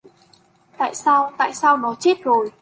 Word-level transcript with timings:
Tại 0.77 0.95
sao 0.95 1.31
tại 1.37 1.53
sao 1.53 1.77
nó 1.77 1.95
chết 1.99 2.23
rồi 2.23 2.51